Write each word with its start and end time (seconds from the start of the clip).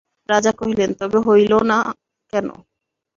রাজা 0.29 0.51
কহিলেন, 0.59 0.89
তবে 0.99 1.17
হইল 1.27 1.53
না 1.71 1.77
কেন? 2.33 2.47